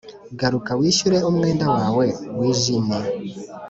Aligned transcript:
garuka 0.39 0.71
wishyure 0.79 1.17
umwenda 1.29 1.65
wawe 1.75 2.05
wijimye." 2.37 2.99